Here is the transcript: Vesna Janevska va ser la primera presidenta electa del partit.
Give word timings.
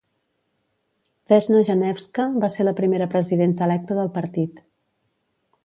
Vesna 1.33 1.61
Janevska 1.67 2.25
va 2.45 2.51
ser 2.55 2.67
la 2.67 2.75
primera 2.81 3.09
presidenta 3.13 3.69
electa 3.69 4.01
del 4.01 4.13
partit. 4.19 4.67